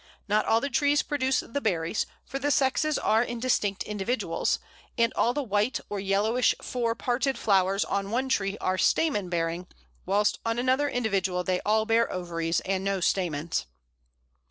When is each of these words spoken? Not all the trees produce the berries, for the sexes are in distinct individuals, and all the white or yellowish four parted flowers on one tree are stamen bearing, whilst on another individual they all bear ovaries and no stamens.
Not 0.27 0.45
all 0.47 0.59
the 0.59 0.67
trees 0.71 1.03
produce 1.03 1.41
the 1.41 1.61
berries, 1.61 2.07
for 2.25 2.39
the 2.39 2.49
sexes 2.49 2.97
are 2.97 3.21
in 3.21 3.39
distinct 3.39 3.83
individuals, 3.83 4.57
and 4.97 5.13
all 5.13 5.31
the 5.31 5.43
white 5.43 5.79
or 5.91 5.99
yellowish 5.99 6.55
four 6.59 6.95
parted 6.95 7.37
flowers 7.37 7.85
on 7.85 8.09
one 8.09 8.27
tree 8.27 8.57
are 8.59 8.79
stamen 8.79 9.29
bearing, 9.29 9.67
whilst 10.07 10.39
on 10.43 10.57
another 10.57 10.89
individual 10.89 11.43
they 11.43 11.61
all 11.67 11.85
bear 11.85 12.11
ovaries 12.11 12.61
and 12.61 12.83
no 12.83 12.99
stamens. 12.99 13.67